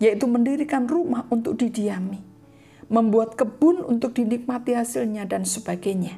yaitu 0.00 0.24
mendirikan 0.24 0.88
rumah 0.88 1.28
untuk 1.28 1.60
didiami, 1.60 2.20
membuat 2.88 3.36
kebun 3.36 3.84
untuk 3.84 4.16
dinikmati 4.16 4.76
hasilnya, 4.76 5.28
dan 5.28 5.44
sebagainya. 5.44 6.16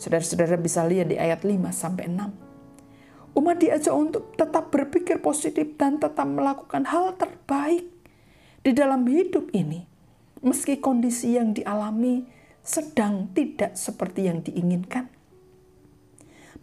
Saudara-saudara 0.00 0.58
bisa 0.58 0.82
lihat 0.84 1.12
di 1.12 1.16
ayat 1.20 1.46
5 1.46 1.70
sampai 1.70 2.10
6. 2.10 3.34
Umat 3.34 3.58
diajak 3.58 3.94
untuk 3.94 4.30
tetap 4.38 4.70
berpikir 4.70 5.18
positif 5.18 5.74
dan 5.74 5.98
tetap 5.98 6.26
melakukan 6.26 6.86
hal 6.86 7.18
terbaik 7.18 7.93
di 8.64 8.72
dalam 8.72 9.04
hidup 9.04 9.52
ini, 9.52 9.84
meski 10.40 10.80
kondisi 10.80 11.36
yang 11.36 11.52
dialami 11.52 12.24
sedang 12.64 13.28
tidak 13.36 13.76
seperti 13.76 14.24
yang 14.24 14.40
diinginkan. 14.40 15.12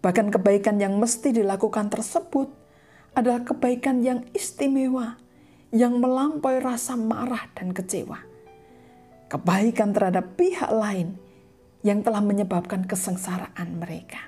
Bahkan 0.02 0.34
kebaikan 0.34 0.82
yang 0.82 0.98
mesti 0.98 1.30
dilakukan 1.30 1.94
tersebut 1.94 2.50
adalah 3.14 3.46
kebaikan 3.46 4.02
yang 4.02 4.26
istimewa, 4.34 5.22
yang 5.70 6.02
melampaui 6.02 6.58
rasa 6.58 6.98
marah 6.98 7.46
dan 7.54 7.70
kecewa. 7.70 8.18
Kebaikan 9.30 9.94
terhadap 9.94 10.34
pihak 10.34 10.74
lain 10.74 11.22
yang 11.86 12.02
telah 12.02 12.26
menyebabkan 12.26 12.82
kesengsaraan 12.90 13.78
mereka. 13.78 14.26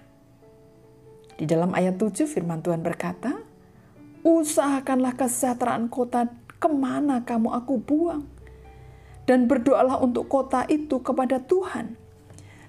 Di 1.34 1.50
dalam 1.50 1.74
ayat 1.74 1.98
7 1.98 2.30
firman 2.30 2.62
Tuhan 2.62 2.86
berkata, 2.86 3.34
Usahakanlah 4.24 5.18
kesejahteraan 5.20 5.92
kota 5.92 6.30
ke 6.64 6.72
mana 6.72 7.20
kamu 7.28 7.52
aku 7.52 7.76
buang? 7.84 8.24
Dan 9.28 9.52
berdoalah 9.52 10.00
untuk 10.00 10.32
kota 10.32 10.64
itu 10.72 11.04
kepada 11.04 11.44
Tuhan. 11.44 12.00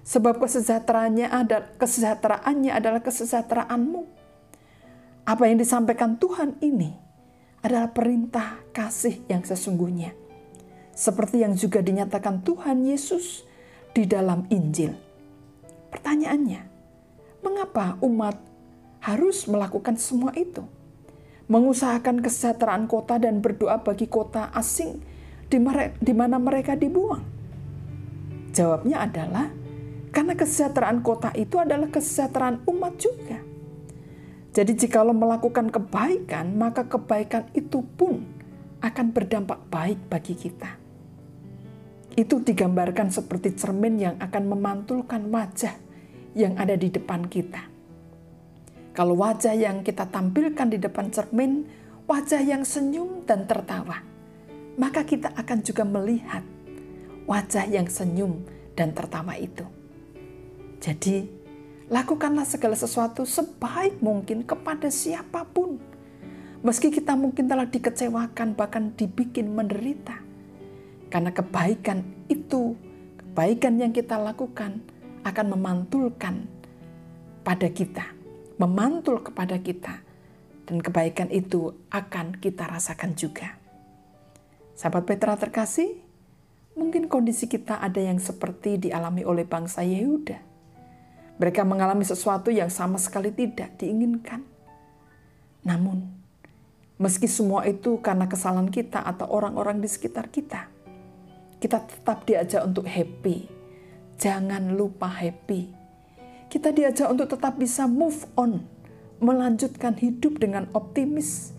Sebab 0.02 0.42
kesejahteraannya 0.42 1.30
ada, 1.30 1.70
kesejahteraannya 1.78 2.74
adalah 2.74 3.00
kesejahteraanmu. 3.06 4.02
Apa 5.24 5.46
yang 5.46 5.62
disampaikan 5.62 6.18
Tuhan 6.18 6.58
ini 6.58 6.90
adalah 7.62 7.94
perintah 7.94 8.60
kasih 8.74 9.24
yang 9.30 9.46
sesungguhnya. 9.46 10.12
Seperti 10.92 11.40
yang 11.46 11.54
juga 11.54 11.80
dinyatakan 11.80 12.44
Tuhan 12.44 12.84
Yesus 12.84 13.46
di 13.96 14.04
dalam 14.04 14.44
Injil. 14.52 14.92
Pertanyaannya, 15.90 16.62
mengapa 17.40 17.96
umat 18.04 18.36
harus 19.00 19.48
melakukan 19.48 19.96
semua 19.96 20.36
itu? 20.36 20.62
Mengusahakan 21.50 22.24
kesejahteraan 22.24 22.88
kota 22.88 23.20
dan 23.20 23.44
berdoa 23.44 23.84
bagi 23.84 24.08
kota 24.08 24.48
asing 24.56 25.00
di 26.00 26.12
mana 26.14 26.36
mereka 26.40 26.74
dibuang? 26.74 27.22
Jawabnya 28.54 29.02
adalah 29.04 29.50
karena 30.14 30.38
kesejahteraan 30.38 31.02
kota 31.02 31.34
itu 31.34 31.58
adalah 31.58 31.90
kesejahteraan 31.90 32.62
umat 32.70 32.94
juga. 33.02 33.42
Jadi 34.54 34.78
jikalau 34.78 35.10
melakukan 35.10 35.74
kebaikan, 35.74 36.54
maka 36.54 36.86
kebaikan 36.86 37.50
itu 37.58 37.82
pun 37.82 38.22
akan 38.78 39.10
berdampak 39.10 39.58
baik 39.66 39.98
bagi 40.06 40.38
kita. 40.38 40.78
Itu 42.14 42.38
digambarkan 42.46 43.10
seperti 43.10 43.58
cermin 43.58 43.98
yang 43.98 44.16
akan 44.22 44.46
memantulkan 44.46 45.26
wajah 45.34 45.74
yang 46.38 46.54
ada 46.54 46.78
di 46.78 46.94
depan 46.94 47.26
kita. 47.26 47.73
Kalau 48.94 49.18
wajah 49.18 49.58
yang 49.58 49.82
kita 49.82 50.06
tampilkan 50.06 50.70
di 50.70 50.78
depan 50.78 51.10
cermin 51.10 51.66
wajah 52.06 52.38
yang 52.38 52.62
senyum 52.62 53.26
dan 53.26 53.42
tertawa, 53.42 53.98
maka 54.78 55.02
kita 55.02 55.34
akan 55.34 55.58
juga 55.66 55.82
melihat 55.82 56.46
wajah 57.26 57.66
yang 57.66 57.90
senyum 57.90 58.46
dan 58.78 58.94
tertawa 58.94 59.34
itu. 59.34 59.66
Jadi, 60.78 61.26
lakukanlah 61.90 62.46
segala 62.46 62.78
sesuatu 62.78 63.26
sebaik 63.26 63.98
mungkin 63.98 64.46
kepada 64.46 64.86
siapa 64.94 65.42
pun. 65.42 65.82
Meski 66.62 66.94
kita 66.94 67.18
mungkin 67.18 67.50
telah 67.50 67.66
dikecewakan, 67.66 68.54
bahkan 68.54 68.94
dibikin 68.94 69.50
menderita. 69.50 70.22
Karena 71.10 71.34
kebaikan 71.34 72.06
itu, 72.30 72.78
kebaikan 73.18 73.74
yang 73.82 73.90
kita 73.90 74.22
lakukan 74.22 74.86
akan 75.26 75.46
memantulkan 75.50 76.46
pada 77.42 77.68
kita, 77.68 78.13
memantul 78.56 79.20
kepada 79.24 79.58
kita, 79.58 80.04
dan 80.64 80.80
kebaikan 80.80 81.28
itu 81.28 81.74
akan 81.92 82.38
kita 82.40 82.64
rasakan 82.70 83.12
juga. 83.18 83.58
Sahabat 84.74 85.06
Petra 85.06 85.38
terkasih, 85.38 86.02
mungkin 86.74 87.06
kondisi 87.06 87.46
kita 87.46 87.78
ada 87.78 88.00
yang 88.02 88.18
seperti 88.18 88.88
dialami 88.88 89.22
oleh 89.22 89.46
bangsa 89.46 89.86
Yehuda. 89.86 90.40
Mereka 91.38 91.66
mengalami 91.66 92.06
sesuatu 92.06 92.50
yang 92.50 92.70
sama 92.70 92.98
sekali 92.98 93.34
tidak 93.34 93.74
diinginkan. 93.78 94.42
Namun, 95.66 96.06
meski 96.98 97.26
semua 97.26 97.66
itu 97.66 97.98
karena 97.98 98.30
kesalahan 98.30 98.70
kita 98.70 99.02
atau 99.02 99.26
orang-orang 99.30 99.82
di 99.82 99.90
sekitar 99.90 100.30
kita, 100.30 100.70
kita 101.58 101.82
tetap 101.82 102.22
diajak 102.22 102.62
untuk 102.62 102.86
happy. 102.86 103.50
Jangan 104.14 104.78
lupa 104.78 105.10
happy. 105.10 105.83
Kita 106.54 106.70
diajak 106.70 107.10
untuk 107.10 107.34
tetap 107.34 107.58
bisa 107.58 107.90
move 107.90 108.30
on, 108.38 108.62
melanjutkan 109.18 109.98
hidup 109.98 110.38
dengan 110.38 110.70
optimis, 110.70 111.50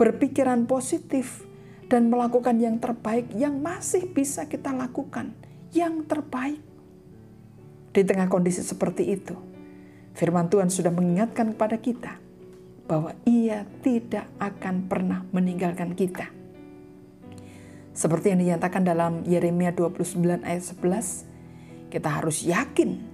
berpikiran 0.00 0.64
positif, 0.64 1.44
dan 1.92 2.08
melakukan 2.08 2.56
yang 2.56 2.80
terbaik 2.80 3.28
yang 3.36 3.60
masih 3.60 4.08
bisa 4.08 4.48
kita 4.48 4.72
lakukan, 4.72 5.36
yang 5.76 6.08
terbaik. 6.08 6.56
Di 7.92 8.00
tengah 8.00 8.32
kondisi 8.32 8.64
seperti 8.64 9.12
itu, 9.12 9.36
firman 10.16 10.48
Tuhan 10.48 10.72
sudah 10.72 10.88
mengingatkan 10.88 11.52
kepada 11.52 11.76
kita 11.76 12.16
bahwa 12.88 13.12
Ia 13.28 13.68
tidak 13.84 14.24
akan 14.40 14.88
pernah 14.88 15.20
meninggalkan 15.36 15.92
kita. 15.92 16.32
Seperti 17.92 18.32
yang 18.32 18.40
dinyatakan 18.40 18.88
dalam 18.88 19.20
Yeremia 19.28 19.76
29 19.76 20.48
ayat 20.48 20.64
11, 20.64 21.92
kita 21.92 22.08
harus 22.08 22.40
yakin 22.40 23.09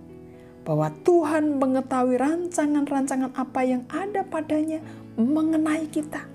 bahwa 0.66 0.90
Tuhan 1.06 1.62
mengetahui 1.62 2.18
rancangan-rancangan 2.18 3.30
apa 3.38 3.60
yang 3.62 3.86
ada 3.86 4.26
padanya 4.26 4.82
mengenai 5.14 5.86
kita 5.86 6.26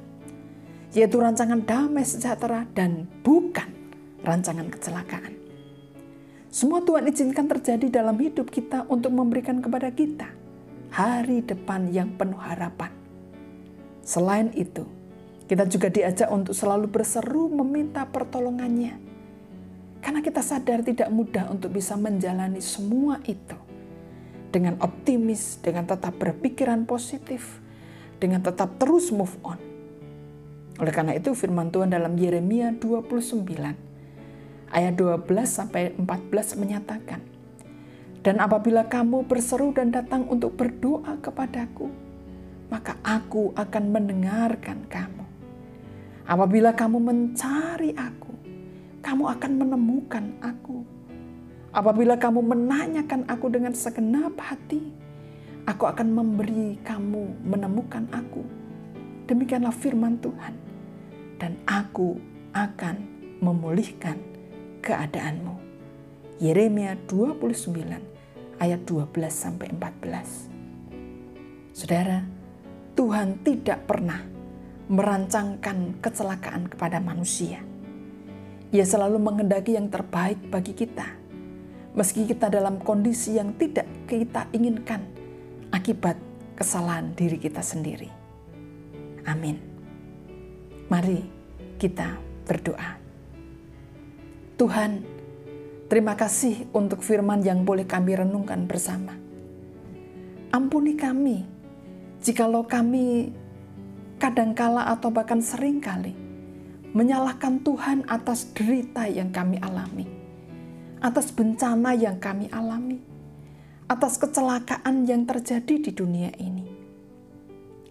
yaitu 0.92 1.20
rancangan 1.20 1.64
damai 1.64 2.04
sejahtera 2.04 2.68
dan 2.76 3.08
bukan 3.24 3.68
rancangan 4.28 4.68
kecelakaan. 4.68 5.40
Semua 6.52 6.84
Tuhan 6.84 7.08
izinkan 7.08 7.48
terjadi 7.48 8.04
dalam 8.04 8.20
hidup 8.20 8.52
kita 8.52 8.84
untuk 8.92 9.16
memberikan 9.16 9.64
kepada 9.64 9.88
kita 9.88 10.28
hari 10.92 11.48
depan 11.48 11.88
yang 11.96 12.12
penuh 12.20 12.36
harapan. 12.36 12.92
Selain 14.04 14.52
itu, 14.52 14.84
kita 15.48 15.64
juga 15.72 15.88
diajak 15.88 16.28
untuk 16.28 16.52
selalu 16.52 16.92
berseru 16.92 17.48
meminta 17.48 18.04
pertolongannya. 18.04 19.00
Karena 20.04 20.20
kita 20.20 20.44
sadar 20.44 20.84
tidak 20.84 21.08
mudah 21.08 21.48
untuk 21.48 21.72
bisa 21.72 21.96
menjalani 21.96 22.60
semua 22.60 23.24
itu 23.24 23.61
dengan 24.52 24.78
optimis, 24.84 25.64
dengan 25.64 25.88
tetap 25.88 26.20
berpikiran 26.20 26.84
positif, 26.86 27.64
dengan 28.20 28.44
tetap 28.44 28.78
terus 28.78 29.10
move 29.10 29.34
on 29.42 29.72
oleh 30.82 30.90
karena 30.90 31.14
itu 31.14 31.38
firman 31.38 31.70
Tuhan 31.70 31.94
dalam 31.94 32.18
Yeremia 32.18 32.74
29 32.74 33.46
ayat 34.74 34.94
12 34.98 35.30
sampai 35.46 35.94
14 35.94 36.58
menyatakan, 36.58 37.22
"Dan 38.26 38.42
apabila 38.42 38.90
kamu 38.90 39.30
berseru 39.30 39.78
dan 39.78 39.94
datang 39.94 40.26
untuk 40.26 40.58
berdoa 40.58 41.22
kepadaku, 41.22 41.86
maka 42.74 42.98
aku 43.06 43.54
akan 43.54 43.84
mendengarkan 43.94 44.90
kamu. 44.90 45.26
Apabila 46.26 46.74
kamu 46.74 46.98
mencari 46.98 47.94
aku, 47.94 48.34
kamu 49.06 49.24
akan 49.38 49.52
menemukan 49.62 50.26
aku. 50.42 50.82
Apabila 51.72 52.20
kamu 52.20 52.44
menanyakan 52.44 53.24
aku 53.32 53.48
dengan 53.48 53.72
segenap 53.72 54.36
hati, 54.44 54.92
aku 55.64 55.88
akan 55.88 56.08
memberi 56.12 56.76
kamu 56.84 57.48
menemukan 57.48 58.08
aku." 58.12 58.44
Demikianlah 59.32 59.72
firman 59.72 60.20
Tuhan 60.20 60.54
dan 61.40 61.56
aku 61.64 62.20
akan 62.52 62.96
memulihkan 63.40 64.20
keadaanmu. 64.84 65.56
Yeremia 66.44 67.00
29 67.08 68.60
ayat 68.60 68.82
12 68.84 69.32
sampai 69.32 69.72
14. 69.72 70.50
Saudara, 71.72 72.26
Tuhan 72.98 73.40
tidak 73.48 73.88
pernah 73.88 74.20
merancangkan 74.92 76.04
kecelakaan 76.04 76.68
kepada 76.68 77.00
manusia. 77.00 77.64
Ia 78.76 78.84
selalu 78.84 79.24
mengendaki 79.24 79.80
yang 79.80 79.88
terbaik 79.88 80.52
bagi 80.52 80.76
kita. 80.76 81.21
Meski 81.92 82.24
kita 82.24 82.48
dalam 82.48 82.80
kondisi 82.80 83.36
yang 83.36 83.52
tidak 83.60 83.88
kita 84.08 84.48
inginkan 84.56 85.04
akibat 85.76 86.16
kesalahan 86.56 87.12
diri 87.18 87.36
kita 87.36 87.60
sendiri. 87.60 88.08
Amin. 89.28 89.60
Mari 90.88 91.20
kita 91.76 92.16
berdoa. 92.48 93.00
Tuhan, 94.56 95.02
terima 95.90 96.14
kasih 96.14 96.70
untuk 96.72 97.02
firman 97.02 97.42
yang 97.42 97.66
boleh 97.66 97.84
kami 97.90 98.14
renungkan 98.14 98.70
bersama. 98.70 99.18
Ampuni 100.52 100.94
kami 101.00 101.44
jikalau 102.22 102.68
kami 102.68 103.34
kadangkala 104.22 104.94
atau 104.94 105.10
bahkan 105.10 105.42
sering 105.42 105.82
kali 105.82 106.14
menyalahkan 106.94 107.64
Tuhan 107.64 108.06
atas 108.06 108.52
derita 108.52 109.08
yang 109.08 109.32
kami 109.32 109.58
alami, 109.64 110.06
atas 111.02 111.34
bencana 111.34 111.98
yang 111.98 112.22
kami 112.22 112.46
alami, 112.54 113.02
atas 113.90 114.22
kecelakaan 114.22 115.10
yang 115.10 115.26
terjadi 115.26 115.82
di 115.82 115.92
dunia 115.92 116.30
ini. 116.38 116.70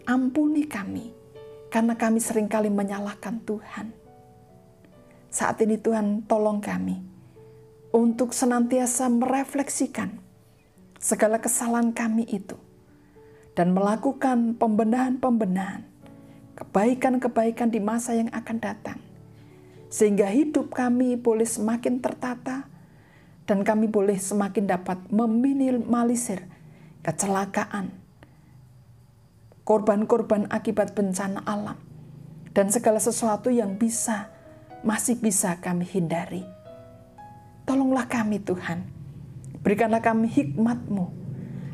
Ampuni 0.07 0.63
kami 0.71 1.11
karena 1.75 1.99
kami 1.99 2.23
sering 2.23 2.47
kali 2.47 2.71
menyalahkan 2.71 3.43
Tuhan. 3.43 3.91
Saat 5.31 5.59
ini 5.67 5.75
Tuhan 5.75 6.23
tolong 6.31 6.63
kami 6.63 7.03
untuk 7.91 8.31
senantiasa 8.31 9.11
merefleksikan 9.11 10.23
segala 11.03 11.43
kesalahan 11.43 11.91
kami 11.91 12.31
itu 12.31 12.55
dan 13.59 13.75
melakukan 13.75 14.55
pembenahan-pembenahan, 14.55 15.83
kebaikan-kebaikan 16.55 17.75
di 17.75 17.83
masa 17.83 18.15
yang 18.15 18.31
akan 18.31 18.59
datang. 18.63 18.99
Sehingga 19.91 20.31
hidup 20.31 20.71
kami 20.71 21.19
boleh 21.19 21.43
semakin 21.43 21.99
tertata 21.99 22.70
dan 23.51 23.67
kami 23.67 23.91
boleh 23.91 24.15
semakin 24.15 24.71
dapat 24.71 25.11
meminimalisir 25.11 26.47
kecelakaan, 27.03 27.91
korban-korban 29.67 30.47
akibat 30.55 30.95
bencana 30.95 31.43
alam, 31.43 31.75
dan 32.55 32.71
segala 32.71 33.03
sesuatu 33.03 33.51
yang 33.51 33.75
bisa, 33.75 34.31
masih 34.87 35.19
bisa 35.19 35.59
kami 35.59 35.83
hindari. 35.83 36.47
Tolonglah 37.67 38.07
kami 38.07 38.39
Tuhan, 38.39 38.87
berikanlah 39.67 39.99
kami 39.99 40.31
hikmat-Mu, 40.31 41.11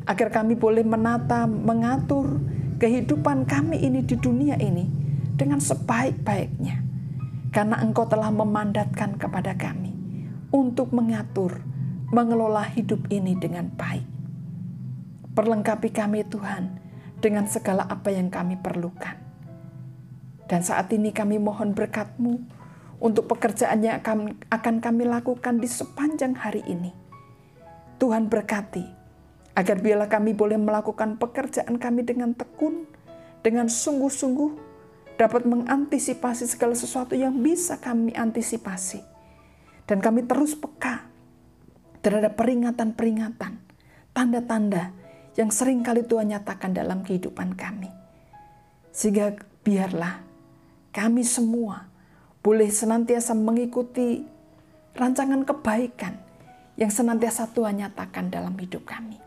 agar 0.09 0.33
kami 0.33 0.57
boleh 0.57 0.81
menata, 0.81 1.45
mengatur 1.45 2.41
kehidupan 2.81 3.45
kami 3.45 3.85
ini 3.85 4.01
di 4.01 4.17
dunia 4.17 4.57
ini 4.57 4.89
dengan 5.37 5.61
sebaik-baiknya. 5.61 6.89
Karena 7.53 7.77
Engkau 7.85 8.09
telah 8.09 8.33
memandatkan 8.33 9.21
kepada 9.21 9.53
kami 9.53 9.96
untuk 10.53 10.95
mengatur, 10.95 11.59
mengelola 12.11 12.63
hidup 12.63 13.07
ini 13.11 13.35
dengan 13.35 13.67
baik. 13.73 14.07
Perlengkapi 15.35 15.89
kami 15.91 16.23
Tuhan, 16.25 16.79
dengan 17.19 17.45
segala 17.49 17.85
apa 17.85 18.13
yang 18.13 18.31
kami 18.31 18.57
perlukan. 18.57 19.17
Dan 20.47 20.63
saat 20.63 20.87
ini 20.95 21.11
kami 21.11 21.41
mohon 21.41 21.75
berkat-Mu 21.75 22.39
untuk 23.03 23.27
pekerjaan 23.29 23.83
yang 23.83 23.99
akan 24.47 24.75
kami 24.79 25.03
lakukan 25.03 25.59
di 25.59 25.67
sepanjang 25.67 26.33
hari 26.33 26.63
ini. 26.65 26.95
Tuhan 27.99 28.29
berkati, 28.29 28.85
agar 29.57 29.81
biarlah 29.81 30.07
kami 30.07 30.37
boleh 30.37 30.55
melakukan 30.55 31.17
pekerjaan 31.17 31.81
kami 31.81 32.05
dengan 32.05 32.31
tekun, 32.37 32.85
dengan 33.41 33.67
sungguh-sungguh, 33.67 34.69
dapat 35.17 35.49
mengantisipasi 35.49 36.45
segala 36.45 36.77
sesuatu 36.77 37.17
yang 37.17 37.41
bisa 37.41 37.81
kami 37.81 38.13
antisipasi. 38.13 39.16
Dan 39.87 40.03
kami 40.03 40.27
terus 40.27 40.53
peka 40.53 41.07
terhadap 42.03 42.35
peringatan-peringatan, 42.35 43.63
tanda-tanda 44.11 44.91
yang 45.39 45.47
sering 45.47 45.79
kali 45.79 46.03
Tuhan 46.03 46.35
nyatakan 46.35 46.75
dalam 46.75 47.07
kehidupan 47.07 47.55
kami. 47.55 47.87
Sehingga 48.91 49.31
biarlah 49.63 50.19
kami 50.91 51.23
semua 51.23 51.87
boleh 52.43 52.67
senantiasa 52.67 53.31
mengikuti 53.37 54.25
rancangan 54.97 55.45
kebaikan 55.45 56.17
yang 56.75 56.89
senantiasa 56.89 57.53
Tuhan 57.53 57.79
nyatakan 57.85 58.33
dalam 58.33 58.57
hidup 58.57 58.83
kami. 58.83 59.21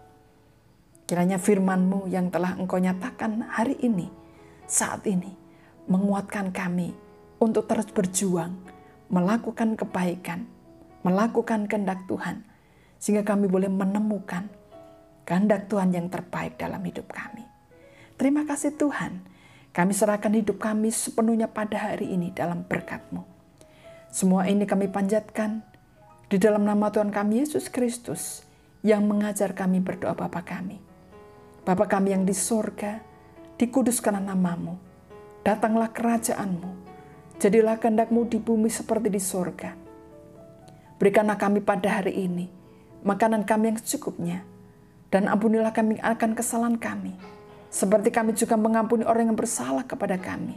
Kiranya 1.06 1.42
firman-Mu 1.42 2.06
yang 2.06 2.30
telah 2.30 2.54
Engkau 2.54 2.78
nyatakan 2.78 3.42
hari 3.50 3.74
ini, 3.82 4.06
saat 4.70 5.02
ini, 5.10 5.34
menguatkan 5.90 6.54
kami 6.54 6.94
untuk 7.42 7.66
terus 7.66 7.90
berjuang, 7.90 8.54
melakukan 9.10 9.74
kebaikan, 9.74 10.46
melakukan 11.02 11.66
kehendak 11.66 12.06
Tuhan, 12.06 12.46
sehingga 12.96 13.26
kami 13.26 13.50
boleh 13.50 13.66
menemukan 13.66 14.46
kehendak 15.26 15.66
Tuhan 15.66 15.90
yang 15.90 16.06
terbaik 16.06 16.56
dalam 16.56 16.80
hidup 16.86 17.10
kami. 17.10 17.42
Terima 18.14 18.46
kasih 18.46 18.78
Tuhan, 18.78 19.26
kami 19.74 19.92
serahkan 19.94 20.34
hidup 20.34 20.62
kami 20.62 20.94
sepenuhnya 20.94 21.50
pada 21.50 21.90
hari 21.90 22.14
ini 22.14 22.30
dalam 22.30 22.62
berkat-Mu. 22.66 23.26
Semua 24.10 24.46
ini 24.50 24.66
kami 24.66 24.90
panjatkan 24.90 25.62
di 26.30 26.38
dalam 26.38 26.62
nama 26.66 26.90
Tuhan 26.90 27.10
kami 27.10 27.42
Yesus 27.42 27.70
Kristus 27.70 28.46
yang 28.86 29.06
mengajar 29.06 29.54
kami 29.54 29.82
berdoa 29.82 30.14
Bapa 30.14 30.42
kami. 30.42 30.78
Bapa 31.66 31.86
kami 31.86 32.14
yang 32.14 32.24
di 32.26 32.34
sorga, 32.34 33.02
dikuduskanlah 33.60 34.24
namamu, 34.24 34.80
datanglah 35.44 35.92
kerajaanmu, 35.92 36.79
jadilah 37.40 37.80
kehendakmu 37.80 38.28
di 38.28 38.36
bumi 38.36 38.68
seperti 38.68 39.08
di 39.08 39.18
sorga. 39.18 39.72
Berikanlah 41.00 41.40
kami 41.40 41.64
pada 41.64 41.98
hari 41.98 42.28
ini 42.28 42.60
makanan 43.00 43.48
kami 43.48 43.72
yang 43.72 43.78
secukupnya, 43.80 44.44
dan 45.08 45.26
ampunilah 45.26 45.72
kami 45.72 45.96
akan 46.00 46.36
kesalahan 46.36 46.76
kami, 46.76 47.16
seperti 47.72 48.12
kami 48.12 48.36
juga 48.36 48.60
mengampuni 48.60 49.08
orang 49.08 49.32
yang 49.32 49.38
bersalah 49.38 49.84
kepada 49.88 50.20
kami. 50.20 50.56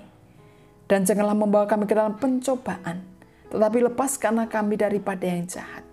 Dan 0.86 1.08
janganlah 1.08 1.34
membawa 1.34 1.66
kami 1.66 1.88
ke 1.88 1.96
dalam 1.96 2.20
pencobaan, 2.20 3.02
tetapi 3.50 3.78
lepaskanlah 3.90 4.52
kami 4.52 4.76
daripada 4.76 5.24
yang 5.24 5.48
jahat. 5.48 5.88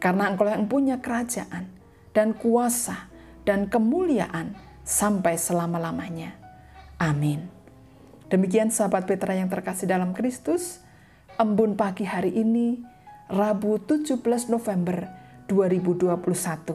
Karena 0.00 0.32
engkau 0.32 0.48
yang 0.48 0.64
punya 0.68 0.96
kerajaan 1.00 1.68
dan 2.12 2.36
kuasa 2.36 3.08
dan 3.44 3.68
kemuliaan 3.68 4.56
sampai 4.84 5.36
selama-lamanya. 5.36 6.36
Amin. 7.00 7.53
Demikian 8.32 8.72
sahabat 8.72 9.04
Petra 9.04 9.36
yang 9.36 9.52
terkasih 9.52 9.84
dalam 9.84 10.16
Kristus, 10.16 10.80
embun 11.36 11.76
pagi 11.76 12.08
hari 12.08 12.32
ini, 12.32 12.80
Rabu 13.28 13.76
17 13.76 14.16
November 14.48 15.12
2021. 15.44 16.72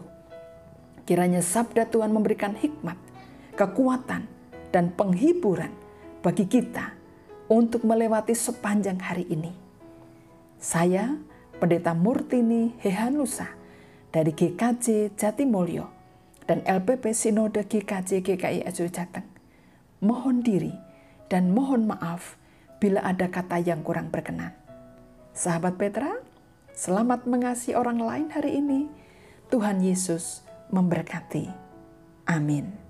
Kiranya 1.10 1.42
sabda 1.42 1.90
Tuhan 1.90 2.14
memberikan 2.14 2.54
hikmat, 2.54 3.02
kekuatan, 3.58 4.30
dan 4.70 4.94
penghiburan 4.94 5.74
bagi 6.22 6.46
kita 6.46 6.94
untuk 7.50 7.82
melewati 7.82 8.38
sepanjang 8.38 9.02
hari 9.02 9.26
ini. 9.26 9.50
Saya, 10.62 11.18
Pendeta 11.58 11.98
Murtini 11.98 12.78
Hehanusa 12.78 13.50
dari 14.14 14.38
GKJ 14.38 15.18
Jatimulyo, 15.18 15.90
dan 16.46 16.62
LPP 16.62 17.10
Sinode 17.10 17.66
GKJ 17.66 18.22
GKI 18.22 18.60
SU 18.70 18.86
Jateng. 18.94 19.26
Mohon 20.02 20.46
diri 20.46 20.89
dan 21.30 21.54
mohon 21.54 21.86
maaf 21.86 22.36
bila 22.82 23.06
ada 23.06 23.30
kata 23.30 23.62
yang 23.62 23.86
kurang 23.86 24.10
berkenan. 24.10 24.52
Sahabat 25.32 25.78
Petra, 25.78 26.20
selamat 26.74 27.30
mengasihi 27.30 27.78
orang 27.78 28.02
lain 28.02 28.28
hari 28.34 28.60
ini. 28.60 28.90
Tuhan 29.54 29.80
Yesus 29.82 30.44
memberkati. 30.74 31.50
Amin. 32.30 32.89